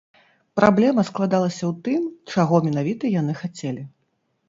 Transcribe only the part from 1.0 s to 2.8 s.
складалася ў тым, чаго